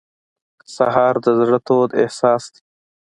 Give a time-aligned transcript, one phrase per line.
[0.75, 2.61] سهار د زړه تود احساس دی.